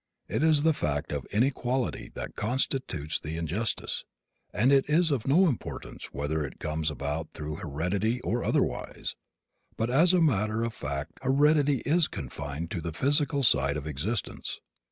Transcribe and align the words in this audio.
It 0.27 0.41
is 0.41 0.63
the 0.63 0.73
fact 0.73 1.11
of 1.11 1.25
inequality 1.27 2.09
that 2.15 2.35
constitutes 2.35 3.19
the 3.19 3.37
injustice, 3.37 4.03
and 4.51 4.71
it 4.71 4.89
is 4.89 5.11
of 5.11 5.27
no 5.27 5.47
importance 5.47 6.05
whether 6.11 6.43
it 6.43 6.57
comes 6.59 6.89
about 6.89 7.29
through 7.35 7.57
heredity 7.57 8.19
or 8.21 8.43
otherwise. 8.43 9.15
But 9.77 9.91
as 9.91 10.11
a 10.11 10.19
matter 10.19 10.63
of 10.63 10.73
fact 10.73 11.19
heredity 11.21 11.81
is 11.81 12.07
confined 12.07 12.71
to 12.71 12.81
the 12.81 12.93
physical 12.93 13.43
side 13.43 13.77
of 13.77 13.85
existence. 13.85 14.59